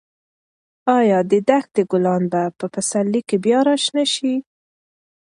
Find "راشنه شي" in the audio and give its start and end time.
3.69-4.35